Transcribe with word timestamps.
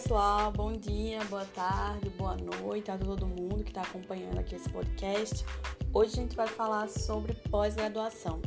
pessoal, 0.00 0.52
bom 0.52 0.72
dia, 0.74 1.24
boa 1.24 1.44
tarde, 1.46 2.08
boa 2.10 2.36
noite 2.36 2.88
a 2.88 2.96
todo 2.96 3.26
mundo 3.26 3.64
que 3.64 3.70
está 3.70 3.82
acompanhando 3.82 4.38
aqui 4.38 4.54
esse 4.54 4.68
podcast. 4.68 5.44
Hoje 5.92 6.12
a 6.12 6.16
gente 6.22 6.36
vai 6.36 6.46
falar 6.46 6.88
sobre 6.88 7.34
pós-graduação. 7.50 8.40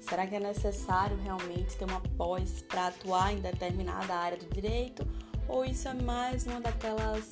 Será 0.00 0.26
que 0.26 0.34
é 0.34 0.40
necessário 0.40 1.18
realmente 1.18 1.76
ter 1.76 1.84
uma 1.84 2.00
pós 2.16 2.62
para 2.62 2.86
atuar 2.86 3.34
em 3.34 3.40
determinada 3.40 4.14
área 4.14 4.38
do 4.38 4.46
direito? 4.46 5.06
Ou 5.46 5.66
isso 5.66 5.86
é 5.86 5.92
mais 5.92 6.46
uma 6.46 6.62
daquelas 6.62 7.28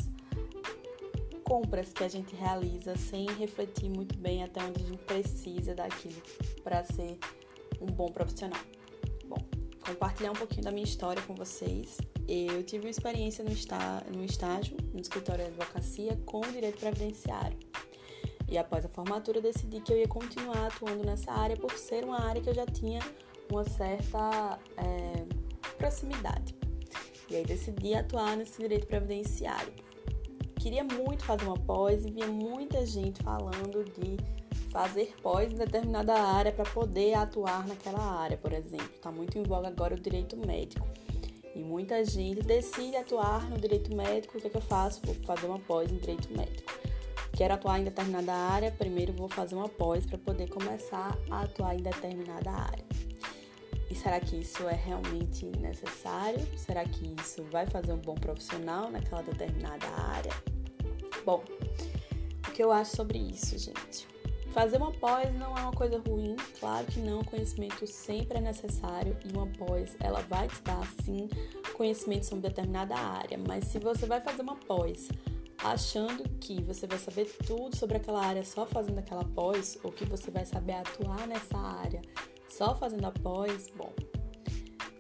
compras 1.42 1.90
que 1.90 2.04
a 2.04 2.08
gente 2.08 2.36
realiza 2.36 2.94
sem 2.98 3.26
refletir 3.30 3.88
muito 3.88 4.18
bem 4.18 4.44
até 4.44 4.62
onde 4.62 4.82
a 4.82 4.86
gente 4.86 5.04
precisa 5.04 5.74
daquilo 5.74 6.20
para 6.62 6.84
ser 6.84 7.18
um 7.80 7.86
bom 7.86 8.12
profissional? 8.12 8.60
Bom, 9.24 9.38
compartilhar 9.80 10.32
um 10.32 10.36
pouquinho 10.36 10.64
da 10.64 10.70
minha 10.70 10.84
história 10.84 11.22
com 11.22 11.34
vocês. 11.34 11.96
Eu 12.26 12.62
tive 12.62 12.86
uma 12.86 12.90
experiência 12.90 13.44
no, 13.44 13.52
está, 13.52 14.02
no 14.14 14.24
estágio, 14.24 14.76
no 14.92 15.00
escritório 15.00 15.44
de 15.44 15.50
advocacia, 15.50 16.18
com 16.24 16.40
direito 16.40 16.78
previdenciário. 16.78 17.58
E 18.48 18.56
após 18.56 18.84
a 18.84 18.88
formatura, 18.88 19.40
decidi 19.40 19.80
que 19.80 19.92
eu 19.92 19.98
ia 19.98 20.08
continuar 20.08 20.66
atuando 20.66 21.04
nessa 21.04 21.32
área 21.32 21.56
por 21.56 21.72
ser 21.72 22.04
uma 22.04 22.20
área 22.20 22.40
que 22.40 22.48
eu 22.48 22.54
já 22.54 22.66
tinha 22.66 23.00
uma 23.50 23.64
certa 23.64 24.58
é, 24.76 25.24
proximidade. 25.76 26.54
E 27.28 27.36
aí 27.36 27.44
decidi 27.44 27.94
atuar 27.94 28.36
nesse 28.36 28.60
direito 28.60 28.86
previdenciário. 28.86 29.72
Queria 30.56 30.84
muito 30.84 31.24
fazer 31.24 31.44
uma 31.44 31.58
pós 31.58 32.04
e 32.04 32.10
via 32.10 32.26
muita 32.26 32.86
gente 32.86 33.22
falando 33.22 33.84
de 33.84 34.16
fazer 34.70 35.14
pós 35.22 35.52
em 35.52 35.56
determinada 35.56 36.14
área 36.14 36.52
para 36.52 36.64
poder 36.64 37.14
atuar 37.14 37.66
naquela 37.66 38.00
área, 38.00 38.36
por 38.36 38.52
exemplo. 38.52 38.90
Está 38.94 39.10
muito 39.10 39.38
em 39.38 39.42
voga 39.42 39.68
agora 39.68 39.94
o 39.94 40.00
direito 40.00 40.36
médico. 40.36 40.86
E 41.54 41.62
muita 41.62 42.04
gente 42.04 42.42
decide 42.42 42.96
atuar 42.96 43.48
no 43.48 43.56
direito 43.58 43.94
médico. 43.94 44.36
O 44.36 44.40
que, 44.40 44.48
é 44.48 44.50
que 44.50 44.56
eu 44.56 44.60
faço? 44.60 45.00
Vou 45.04 45.14
fazer 45.26 45.46
uma 45.46 45.58
pós 45.58 45.90
em 45.90 45.96
direito 45.96 46.28
médico. 46.36 46.72
Quero 47.32 47.54
atuar 47.54 47.80
em 47.80 47.84
determinada 47.84 48.32
área, 48.32 48.70
primeiro 48.70 49.12
vou 49.12 49.28
fazer 49.28 49.54
uma 49.54 49.68
pós 49.68 50.06
para 50.06 50.18
poder 50.18 50.48
começar 50.48 51.18
a 51.30 51.42
atuar 51.42 51.74
em 51.74 51.82
determinada 51.82 52.50
área. 52.50 52.84
E 53.90 53.94
será 53.94 54.18
que 54.20 54.36
isso 54.36 54.68
é 54.68 54.74
realmente 54.74 55.44
necessário? 55.58 56.40
Será 56.56 56.84
que 56.84 57.14
isso 57.20 57.42
vai 57.44 57.66
fazer 57.66 57.92
um 57.92 57.98
bom 57.98 58.14
profissional 58.14 58.90
naquela 58.90 59.22
determinada 59.22 59.86
área? 59.86 60.32
Bom, 61.24 61.42
o 62.48 62.50
que 62.52 62.62
eu 62.62 62.70
acho 62.70 62.96
sobre 62.96 63.18
isso, 63.18 63.58
gente? 63.58 64.13
Fazer 64.54 64.76
uma 64.76 64.92
pós 64.92 65.34
não 65.34 65.58
é 65.58 65.62
uma 65.62 65.72
coisa 65.72 66.00
ruim, 66.08 66.36
claro 66.60 66.86
que 66.86 67.00
não, 67.00 67.24
conhecimento 67.24 67.84
sempre 67.88 68.38
é 68.38 68.40
necessário 68.40 69.16
e 69.24 69.36
uma 69.36 69.48
pós 69.48 69.96
ela 69.98 70.20
vai 70.20 70.46
te 70.46 70.62
dar 70.62 70.86
sim 71.02 71.28
conhecimento 71.72 72.24
sobre 72.24 72.48
determinada 72.48 72.94
área, 72.94 73.36
mas 73.36 73.64
se 73.64 73.80
você 73.80 74.06
vai 74.06 74.20
fazer 74.20 74.42
uma 74.42 74.54
pós 74.54 75.08
achando 75.58 76.22
que 76.38 76.62
você 76.62 76.86
vai 76.86 76.98
saber 76.98 77.24
tudo 77.44 77.74
sobre 77.76 77.96
aquela 77.96 78.24
área 78.24 78.44
só 78.44 78.64
fazendo 78.64 79.00
aquela 79.00 79.24
pós, 79.24 79.76
ou 79.82 79.90
que 79.90 80.04
você 80.04 80.30
vai 80.30 80.46
saber 80.46 80.74
atuar 80.74 81.26
nessa 81.26 81.58
área 81.58 82.00
só 82.48 82.76
fazendo 82.76 83.06
a 83.06 83.10
pós, 83.10 83.72
bom, 83.74 83.92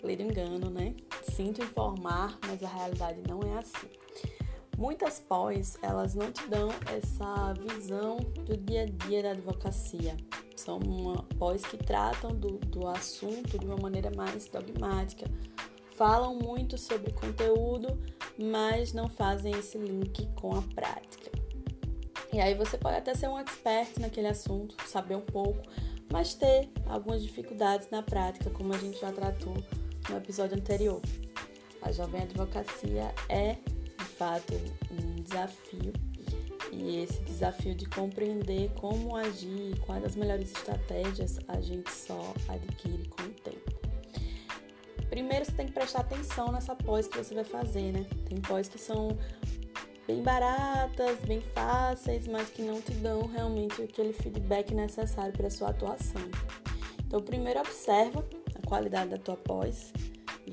ler 0.02 0.20
engano, 0.20 0.68
né? 0.68 0.96
Sinto 1.30 1.62
informar, 1.62 2.36
mas 2.44 2.60
a 2.60 2.66
realidade 2.66 3.22
não 3.28 3.40
é 3.42 3.58
assim. 3.58 3.88
Muitas 4.76 5.20
pós, 5.20 5.78
elas 5.82 6.14
não 6.14 6.32
te 6.32 6.46
dão 6.48 6.68
essa 6.92 7.52
visão 7.54 8.16
do 8.16 8.56
dia 8.56 8.82
a 8.82 9.06
dia 9.06 9.22
da 9.22 9.30
advocacia. 9.30 10.16
São 10.56 10.78
uma 10.78 11.22
pós 11.38 11.62
que 11.62 11.76
tratam 11.76 12.34
do, 12.34 12.58
do 12.58 12.86
assunto 12.88 13.58
de 13.58 13.66
uma 13.66 13.76
maneira 13.76 14.10
mais 14.16 14.48
dogmática. 14.48 15.26
Falam 15.96 16.34
muito 16.36 16.76
sobre 16.76 17.12
conteúdo, 17.12 17.98
mas 18.36 18.92
não 18.92 19.08
fazem 19.08 19.52
esse 19.54 19.78
link 19.78 20.26
com 20.34 20.56
a 20.56 20.62
prática. 20.62 21.30
E 22.32 22.40
aí 22.40 22.54
você 22.54 22.76
pode 22.76 22.96
até 22.96 23.14
ser 23.14 23.28
um 23.28 23.38
expert 23.38 24.00
naquele 24.00 24.26
assunto, 24.26 24.74
saber 24.88 25.14
um 25.14 25.20
pouco, 25.20 25.62
mas 26.10 26.34
ter 26.34 26.68
algumas 26.88 27.22
dificuldades 27.22 27.88
na 27.90 28.02
prática, 28.02 28.50
como 28.50 28.74
a 28.74 28.78
gente 28.78 29.00
já 29.00 29.12
tratou 29.12 29.54
no 30.10 30.16
episódio 30.16 30.56
anterior. 30.56 31.00
A 31.80 31.92
jovem 31.92 32.22
advocacia 32.22 33.14
é 33.28 33.58
fato 34.16 34.54
um 34.90 35.22
desafio 35.22 35.92
e 36.72 37.02
esse 37.02 37.20
desafio 37.22 37.74
de 37.74 37.86
compreender 37.86 38.70
como 38.80 39.16
agir, 39.16 39.78
quais 39.86 40.04
as 40.04 40.16
melhores 40.16 40.50
estratégias 40.50 41.38
a 41.48 41.60
gente 41.60 41.90
só 41.90 42.34
adquire 42.48 43.08
com 43.08 43.22
o 43.22 43.30
tempo. 43.30 43.74
Primeiro 45.08 45.44
você 45.44 45.52
tem 45.52 45.66
que 45.66 45.72
prestar 45.72 46.00
atenção 46.00 46.50
nessa 46.50 46.74
pós 46.74 47.06
que 47.06 47.16
você 47.16 47.34
vai 47.34 47.44
fazer, 47.44 47.92
né? 47.92 48.04
Tem 48.28 48.40
pós 48.40 48.68
que 48.68 48.78
são 48.78 49.16
bem 50.06 50.22
baratas, 50.22 51.18
bem 51.20 51.40
fáceis, 51.40 52.26
mas 52.26 52.48
que 52.50 52.62
não 52.62 52.80
te 52.80 52.92
dão 52.94 53.26
realmente 53.26 53.80
aquele 53.82 54.12
feedback 54.12 54.74
necessário 54.74 55.32
para 55.32 55.48
sua 55.50 55.70
atuação. 55.70 56.22
Então, 57.06 57.20
primeiro 57.20 57.60
observa 57.60 58.24
a 58.54 58.66
qualidade 58.66 59.10
da 59.10 59.18
tua 59.18 59.36
pós, 59.36 59.92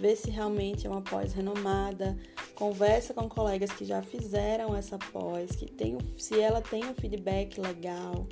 vê 0.02 0.16
se 0.16 0.32
realmente 0.32 0.88
é 0.88 0.90
uma 0.90 1.04
pós 1.04 1.32
renomada, 1.32 2.18
conversa 2.56 3.14
com 3.14 3.30
colegas 3.30 3.72
que 3.72 3.86
já 3.86 4.02
fizeram 4.02 4.76
essa 4.76 4.98
pós, 4.98 5.52
que 5.52 5.68
tem, 5.68 5.96
se 6.18 6.40
ela 6.40 6.60
tem 6.60 6.84
um 6.86 6.96
feedback 6.96 7.62
legal 7.62 8.28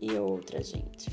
e 0.00 0.10
outra, 0.14 0.60
gente. 0.60 1.08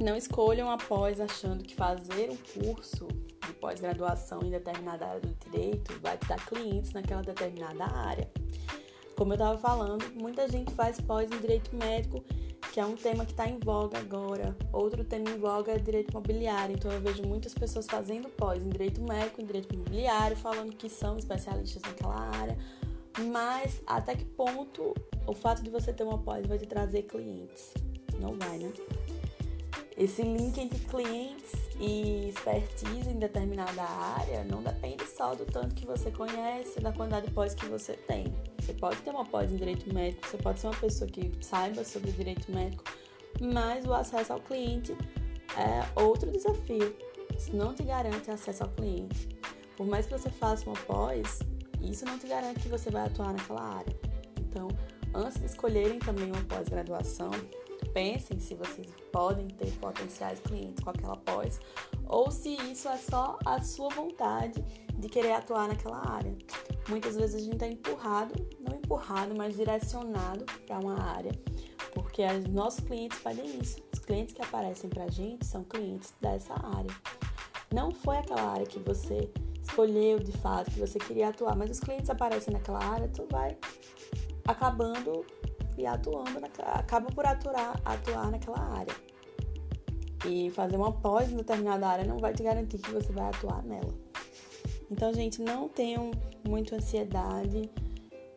Não 0.00 0.16
escolham 0.16 0.68
a 0.68 0.76
pós 0.76 1.20
achando 1.20 1.62
que 1.62 1.76
fazer 1.76 2.30
um 2.30 2.36
curso 2.60 3.06
de 3.46 3.52
pós-graduação 3.60 4.40
em 4.42 4.50
determinada 4.50 5.06
área 5.06 5.20
do 5.20 5.34
direito 5.48 5.96
vai 6.00 6.18
te 6.18 6.26
dar 6.26 6.44
clientes 6.44 6.92
naquela 6.92 7.22
determinada 7.22 7.84
área. 7.84 8.28
Como 9.16 9.32
eu 9.32 9.36
estava 9.36 9.56
falando, 9.56 10.04
muita 10.20 10.48
gente 10.48 10.72
faz 10.74 11.00
pós 11.00 11.30
em 11.30 11.38
direito 11.38 11.76
médico 11.76 12.24
que 12.70 12.80
é 12.80 12.84
um 12.86 12.94
tema 12.94 13.24
que 13.24 13.32
está 13.32 13.48
em 13.48 13.58
voga 13.58 13.98
agora. 13.98 14.56
Outro 14.72 15.04
tema 15.04 15.30
em 15.30 15.38
voga 15.38 15.72
é 15.72 15.78
direito 15.78 16.10
imobiliário. 16.10 16.74
Então 16.74 16.90
eu 16.90 17.00
vejo 17.00 17.22
muitas 17.22 17.54
pessoas 17.54 17.86
fazendo 17.86 18.28
pós 18.28 18.62
em 18.62 18.68
direito 18.68 19.02
médico, 19.02 19.40
em 19.40 19.44
direito 19.44 19.74
imobiliário, 19.74 20.36
falando 20.36 20.74
que 20.74 20.88
são 20.88 21.18
especialistas 21.18 21.82
naquela 21.82 22.18
área. 22.36 22.56
Mas 23.30 23.80
até 23.86 24.14
que 24.14 24.24
ponto 24.24 24.94
o 25.26 25.34
fato 25.34 25.62
de 25.62 25.70
você 25.70 25.92
ter 25.92 26.04
uma 26.04 26.18
pós 26.18 26.46
vai 26.46 26.58
te 26.58 26.66
trazer 26.66 27.02
clientes? 27.02 27.74
Não 28.18 28.38
vai, 28.38 28.58
né? 28.58 28.72
Esse 29.96 30.22
link 30.22 30.58
entre 30.58 30.78
clientes 30.78 31.52
e 31.78 32.30
expertise 32.30 33.10
em 33.10 33.18
determinada 33.18 33.82
área 33.82 34.44
não 34.44 34.62
depende 34.62 35.06
só 35.06 35.34
do 35.34 35.44
tanto 35.44 35.74
que 35.74 35.84
você 35.84 36.10
conhece, 36.10 36.80
da 36.80 36.92
quantidade 36.92 37.26
de 37.26 37.32
pós 37.32 37.54
que 37.54 37.66
você 37.66 37.92
tem. 37.92 38.24
Você 38.62 38.72
pode 38.74 39.02
ter 39.02 39.10
uma 39.10 39.24
pós 39.24 39.52
em 39.52 39.56
direito 39.56 39.92
médico, 39.92 40.24
você 40.28 40.36
pode 40.36 40.60
ser 40.60 40.68
uma 40.68 40.76
pessoa 40.76 41.10
que 41.10 41.32
saiba 41.40 41.84
sobre 41.84 42.12
direito 42.12 42.50
médico, 42.52 42.84
mas 43.40 43.84
o 43.84 43.92
acesso 43.92 44.32
ao 44.32 44.40
cliente 44.40 44.96
é 45.56 46.00
outro 46.00 46.30
desafio. 46.30 46.96
Isso 47.36 47.56
não 47.56 47.74
te 47.74 47.82
garante 47.82 48.30
acesso 48.30 48.62
ao 48.62 48.68
cliente. 48.68 49.28
Por 49.76 49.84
mais 49.84 50.06
que 50.06 50.12
você 50.12 50.30
faça 50.30 50.64
uma 50.70 50.78
pós, 50.86 51.40
isso 51.80 52.04
não 52.04 52.16
te 52.20 52.28
garante 52.28 52.60
que 52.60 52.68
você 52.68 52.88
vai 52.88 53.06
atuar 53.06 53.32
naquela 53.32 53.62
área. 53.78 53.96
Então, 54.38 54.68
antes 55.12 55.40
de 55.40 55.46
escolherem 55.46 55.98
também 55.98 56.26
uma 56.26 56.44
pós-graduação, 56.44 57.32
pensem 57.92 58.38
se 58.40 58.54
vocês 58.54 58.86
podem 59.12 59.48
ter 59.48 59.70
potenciais 59.78 60.40
clientes 60.40 60.82
com 60.82 60.90
aquela 60.90 61.16
pós 61.16 61.60
ou 62.06 62.30
se 62.30 62.50
isso 62.70 62.88
é 62.88 62.96
só 62.96 63.38
a 63.44 63.60
sua 63.62 63.88
vontade 63.90 64.62
de 64.94 65.08
querer 65.08 65.32
atuar 65.32 65.68
naquela 65.68 66.06
área. 66.08 66.36
Muitas 66.88 67.16
vezes 67.16 67.36
a 67.36 67.44
gente 67.44 67.64
é 67.64 67.68
empurrado, 67.68 68.34
não 68.60 68.76
empurrado, 68.76 69.34
mas 69.36 69.56
direcionado 69.56 70.44
para 70.66 70.78
uma 70.78 71.00
área, 71.00 71.32
porque 71.94 72.24
os 72.24 72.44
nossos 72.46 72.80
clientes 72.80 73.18
pedem 73.18 73.58
isso. 73.60 73.82
Os 73.92 73.98
clientes 74.00 74.34
que 74.34 74.42
aparecem 74.42 74.90
para 74.90 75.04
a 75.04 75.10
gente 75.10 75.46
são 75.46 75.64
clientes 75.64 76.12
dessa 76.20 76.54
área. 76.54 76.94
Não 77.72 77.90
foi 77.90 78.18
aquela 78.18 78.42
área 78.42 78.66
que 78.66 78.78
você 78.78 79.30
escolheu 79.62 80.18
de 80.18 80.32
fato, 80.32 80.70
que 80.70 80.80
você 80.80 80.98
queria 80.98 81.28
atuar, 81.28 81.56
mas 81.56 81.70
os 81.70 81.80
clientes 81.80 82.10
aparecem 82.10 82.52
naquela 82.52 82.84
área, 82.84 83.08
tu 83.08 83.26
vai 83.30 83.56
acabando 84.46 85.24
e 85.76 85.86
atuando, 85.86 86.40
naquela, 86.40 86.72
acaba 86.72 87.06
por 87.10 87.24
atuar, 87.26 87.80
atuar 87.84 88.30
naquela 88.30 88.60
área. 88.60 88.94
E 90.26 90.50
fazer 90.50 90.76
uma 90.76 90.92
pós 90.92 91.30
em 91.32 91.36
determinada 91.36 91.86
área 91.88 92.04
não 92.04 92.18
vai 92.18 92.32
te 92.32 92.42
garantir 92.42 92.78
que 92.78 92.90
você 92.90 93.12
vai 93.12 93.28
atuar 93.28 93.62
nela. 93.64 93.92
Então, 94.90 95.12
gente, 95.12 95.40
não 95.40 95.68
tenham 95.68 96.10
muita 96.46 96.76
ansiedade 96.76 97.70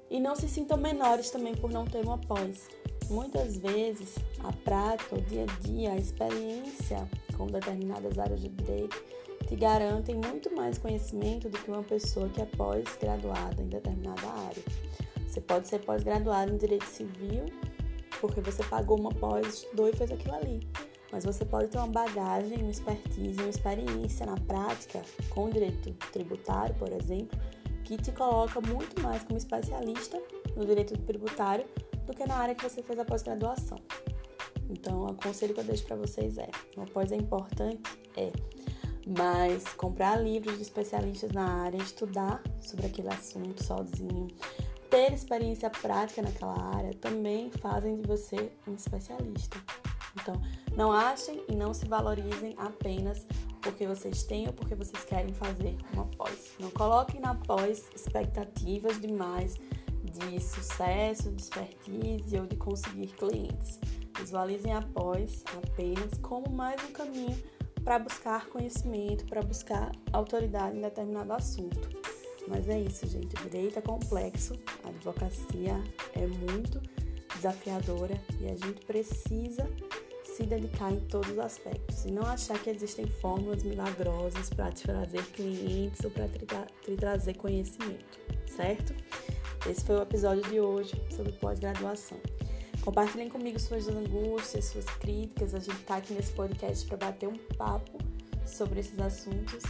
e 0.09 0.19
não 0.19 0.35
se 0.35 0.47
sintam 0.47 0.77
menores 0.77 1.29
também 1.29 1.55
por 1.55 1.69
não 1.69 1.85
ter 1.85 2.03
uma 2.03 2.17
pós. 2.17 2.67
Muitas 3.09 3.57
vezes 3.57 4.15
a 4.43 4.51
prática, 4.51 5.15
o 5.15 5.21
dia 5.21 5.43
a 5.43 5.67
dia, 5.67 5.91
a 5.91 5.97
experiência 5.97 7.07
com 7.37 7.45
determinadas 7.47 8.17
áreas 8.17 8.41
de 8.41 8.49
direito 8.49 9.03
te 9.47 9.55
garantem 9.55 10.15
muito 10.15 10.55
mais 10.55 10.77
conhecimento 10.77 11.49
do 11.49 11.57
que 11.57 11.69
uma 11.69 11.83
pessoa 11.83 12.29
que 12.29 12.41
é 12.41 12.45
pós-graduada 12.45 13.61
em 13.61 13.67
determinada 13.67 14.27
área. 14.27 14.63
Você 15.35 15.41
pode 15.41 15.67
ser 15.67 15.79
pós-graduado 15.79 16.53
em 16.53 16.55
direito 16.55 16.85
civil, 16.85 17.43
porque 18.21 18.39
você 18.39 18.63
pagou 18.63 18.97
uma 18.97 19.11
pós, 19.11 19.45
estudou 19.45 19.89
e 19.89 19.93
fez 19.93 20.09
aquilo 20.09 20.33
ali. 20.33 20.65
Mas 21.11 21.25
você 21.25 21.43
pode 21.43 21.67
ter 21.67 21.77
uma 21.77 21.87
bagagem, 21.87 22.59
uma 22.59 22.71
expertise, 22.71 23.37
uma 23.41 23.49
experiência 23.49 24.25
na 24.25 24.37
prática 24.37 25.01
com 25.31 25.49
direito 25.49 25.91
tributário, 26.13 26.73
por 26.75 26.89
exemplo, 26.89 27.37
que 27.83 27.97
te 27.97 28.13
coloca 28.13 28.61
muito 28.61 29.01
mais 29.01 29.23
como 29.25 29.37
especialista 29.37 30.23
no 30.55 30.65
direito 30.65 30.97
tributário 30.99 31.65
do 32.05 32.13
que 32.13 32.25
na 32.25 32.37
área 32.37 32.55
que 32.55 32.63
você 32.63 32.81
fez 32.81 32.97
a 32.97 33.03
pós-graduação. 33.03 33.77
Então, 34.69 35.05
o 35.05 35.15
conselho 35.15 35.53
que 35.53 35.59
eu 35.59 35.65
deixo 35.65 35.83
para 35.83 35.97
vocês 35.97 36.37
é: 36.37 36.47
uma 36.77 36.85
pós 36.85 37.11
é 37.11 37.17
importante? 37.17 37.81
É. 38.15 38.31
Mas 39.05 39.65
comprar 39.73 40.15
livros 40.15 40.55
de 40.55 40.61
especialistas 40.61 41.33
na 41.33 41.63
área, 41.63 41.77
estudar 41.77 42.41
sobre 42.61 42.85
aquele 42.87 43.09
assunto 43.09 43.61
sozinho, 43.61 44.27
ter 44.95 45.11
experiência 45.11 45.69
prática 45.69 46.21
naquela 46.21 46.57
área 46.73 46.93
também 46.93 47.51
fazem 47.51 47.97
de 47.97 48.07
você 48.07 48.49
um 48.65 48.75
especialista. 48.75 49.57
Então, 50.21 50.41
não 50.73 50.89
achem 50.89 51.43
e 51.49 51.53
não 51.53 51.73
se 51.73 51.85
valorizem 51.85 52.55
apenas 52.57 53.27
porque 53.61 53.85
vocês 53.85 54.23
têm 54.23 54.47
ou 54.47 54.53
porque 54.53 54.73
vocês 54.73 55.03
querem 55.03 55.33
fazer 55.33 55.75
uma 55.91 56.05
pós. 56.05 56.55
Não 56.61 56.71
coloquem 56.71 57.19
na 57.19 57.35
pós 57.35 57.89
expectativas 57.93 59.01
demais 59.01 59.55
de 60.01 60.39
sucesso, 60.39 61.29
de 61.29 61.41
expertise 61.41 62.37
ou 62.37 62.47
de 62.47 62.55
conseguir 62.55 63.07
clientes. 63.07 63.77
Visualizem 64.17 64.71
a 64.73 64.81
pós 64.81 65.43
apenas 65.57 66.17
como 66.21 66.49
mais 66.49 66.81
um 66.85 66.93
caminho 66.93 67.37
para 67.83 67.99
buscar 67.99 68.45
conhecimento, 68.47 69.25
para 69.25 69.41
buscar 69.41 69.91
autoridade 70.13 70.77
em 70.77 70.81
determinado 70.81 71.33
assunto. 71.33 72.04
Mas 72.47 72.69
é 72.69 72.79
isso, 72.79 73.07
gente. 73.07 73.35
Direito 73.43 73.79
é 73.79 73.81
complexo, 73.81 74.53
a 74.83 74.89
advocacia 74.89 75.81
é 76.13 76.27
muito 76.27 76.81
desafiadora 77.35 78.19
e 78.39 78.45
a 78.45 78.55
gente 78.55 78.85
precisa 78.85 79.69
se 80.23 80.43
dedicar 80.43 80.91
em 80.91 80.99
todos 81.01 81.31
os 81.31 81.39
aspectos 81.39 82.03
e 82.05 82.11
não 82.11 82.23
achar 82.23 82.59
que 82.61 82.69
existem 82.69 83.07
fórmulas 83.07 83.63
milagrosas 83.63 84.49
para 84.49 84.71
te 84.71 84.83
trazer 84.83 85.23
clientes 85.27 86.03
ou 86.03 86.11
para 86.11 86.27
te 86.27 86.95
trazer 86.95 87.35
conhecimento, 87.35 88.19
certo? 88.45 88.93
Esse 89.69 89.83
foi 89.85 89.95
o 89.95 90.01
episódio 90.01 90.43
de 90.43 90.59
hoje 90.59 90.93
sobre 91.09 91.31
pós-graduação. 91.33 92.19
Compartilhem 92.81 93.29
comigo 93.29 93.59
suas 93.59 93.87
angústias, 93.87 94.65
suas 94.65 94.85
críticas. 94.85 95.55
A 95.55 95.59
gente 95.59 95.79
está 95.79 95.97
aqui 95.97 96.13
nesse 96.13 96.33
podcast 96.33 96.85
para 96.85 96.97
bater 96.97 97.27
um 97.27 97.37
papo 97.57 97.97
sobre 98.45 98.79
esses 98.79 98.99
assuntos 98.99 99.63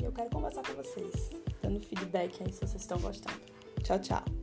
e 0.00 0.04
eu 0.04 0.12
quero 0.12 0.30
conversar 0.30 0.62
com 0.62 0.74
vocês, 0.74 1.30
dando 1.62 1.80
feedback 1.80 2.42
aí 2.42 2.52
se 2.52 2.60
vocês 2.60 2.82
estão 2.82 2.98
gostando. 2.98 3.40
Tchau, 3.82 3.98
tchau! 3.98 4.33